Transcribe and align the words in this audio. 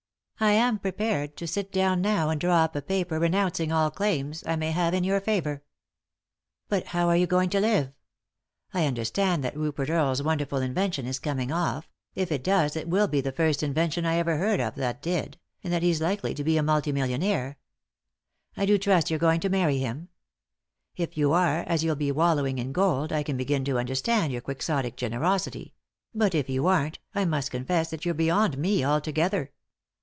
I 0.43 0.53
am 0.53 0.79
prepared 0.79 1.37
to 1.37 1.45
sit 1.45 1.71
down 1.71 2.01
now 2.01 2.29
and 2.31 2.41
draw 2.41 2.63
up 2.63 2.75
a 2.75 2.81
paper 2.81 3.19
renouncing 3.19 3.71
all 3.71 3.91
claims 3.91 4.43
I 4.47 4.55
may 4.55 4.71
have 4.71 4.91
in 4.91 5.03
your 5.03 5.21
favour."" 5.21 5.61
But 6.67 6.87
how 6.87 7.09
are 7.09 7.15
you 7.15 7.27
going 7.27 7.51
to 7.51 7.59
live? 7.59 7.91
I 8.73 8.87
understand 8.87 9.43
that 9.43 9.55
Rupert 9.55 9.91
Earle's 9.91 10.23
wonderful 10.23 10.57
invention 10.57 11.05
is 11.05 11.19
coming 11.19 11.51
off— 11.51 11.91
if 12.15 12.31
it 12.31 12.43
does 12.43 12.75
it 12.75 12.87
will 12.89 13.07
be 13.07 13.21
the 13.21 13.31
first 13.31 13.61
invention 13.61 14.03
I 14.03 14.15
ever 14.17 14.37
heard 14.37 14.59
of 14.59 14.73
that 14.77 15.03
did— 15.03 15.37
and 15.63 15.71
that 15.71 15.83
he's 15.83 16.01
likely 16.01 16.33
to 16.33 16.43
be 16.43 16.57
a 16.57 16.63
multi 16.63 16.91
mnlionaire. 16.91 17.53
151 17.53 17.53
3i 17.53 17.53
9 17.53 17.53
iii^d 17.53 17.59
by 17.69 17.75
Google 17.85 17.99
THE 17.99 18.03
INTERRUPTED 18.33 18.49
KISS 18.57 18.61
I 18.63 18.65
do 18.65 18.77
trust 18.79 19.09
you're 19.11 19.19
going 19.19 19.39
to 19.41 19.49
many 19.49 19.77
him. 19.79 20.09
If 20.97 21.17
you 21.19 21.33
are, 21.33 21.59
as 21.67 21.83
you'll 21.83 21.95
be 21.95 22.11
wallowing 22.11 22.57
in 22.57 22.71
gold, 22.71 23.13
I 23.13 23.21
can 23.21 23.37
begin 23.37 23.63
to 23.65 23.77
understand 23.77 24.33
your 24.33 24.41
quixotic 24.41 24.97
generosity; 24.97 25.75
but 26.15 26.33
if 26.33 26.49
you 26.49 26.65
aren't, 26.65 26.97
I 27.13 27.25
must 27.25 27.51
confess 27.51 27.91
that 27.91 28.05
you're 28.05 28.15
beyond 28.15 28.57
me 28.57 28.83
altogether." 28.83 29.51